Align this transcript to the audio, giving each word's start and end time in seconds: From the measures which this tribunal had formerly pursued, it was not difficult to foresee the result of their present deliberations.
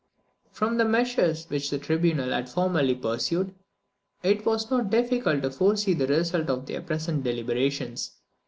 From 0.51 0.77
the 0.79 0.85
measures 0.85 1.45
which 1.47 1.69
this 1.69 1.85
tribunal 1.85 2.31
had 2.31 2.49
formerly 2.49 2.95
pursued, 2.95 3.53
it 4.23 4.47
was 4.47 4.71
not 4.71 4.89
difficult 4.89 5.43
to 5.43 5.51
foresee 5.51 5.93
the 5.93 6.07
result 6.07 6.49
of 6.49 6.65
their 6.65 6.81
present 6.81 7.23
deliberations. 7.23 8.09